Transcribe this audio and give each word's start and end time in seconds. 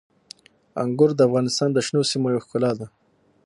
انګور 0.83 1.11
د 1.15 1.19
افغانستان 1.27 1.69
د 1.73 1.77
شنو 1.85 2.01
سیمو 2.11 2.27
یوه 2.33 2.43
ښکلا 2.45 2.71
ده. 2.79 2.87